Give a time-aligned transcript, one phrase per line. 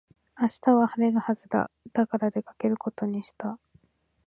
[0.35, 1.69] 明日は晴れるはずだ。
[1.93, 3.59] だから出かけることにした。